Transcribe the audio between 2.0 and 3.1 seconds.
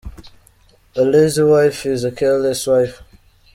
a careless wife.